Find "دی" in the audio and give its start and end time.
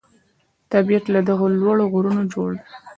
2.59-2.65